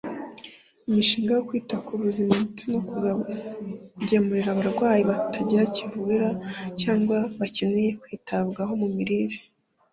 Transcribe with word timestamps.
imishinga 0.89 1.31
yo 1.33 1.43
kwita 1.47 1.75
ku 1.85 1.91
buzima 2.01 2.33
ndetse 2.41 2.63
no 2.71 2.79
kugemurira 3.97 4.49
abarwayi 4.51 5.01
batagira 5.09 5.63
kivurira 5.75 6.29
cyangwa 6.81 7.17
bakenewe 7.39 7.91
kwitabwaho 8.01 8.71
mu 8.81 8.87
mirire 8.95 9.39